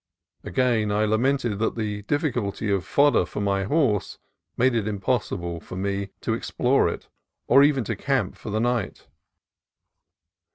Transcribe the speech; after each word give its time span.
Again 0.43 0.91
I 0.91 1.05
lamented 1.05 1.59
that 1.59 1.75
the 1.75 2.01
difficulty 2.01 2.71
of 2.71 2.87
fodder 2.87 3.23
for 3.23 3.39
my 3.39 3.65
horse 3.65 4.17
made 4.57 4.73
it 4.73 4.87
impossible 4.87 5.59
for 5.59 5.75
me 5.75 6.09
to 6.21 6.33
explore 6.33 6.89
it, 6.89 7.07
or 7.45 7.61
even 7.61 7.83
to 7.83 7.95
camp 7.95 8.35
for 8.35 8.49
the 8.49 8.59
night. 8.59 9.05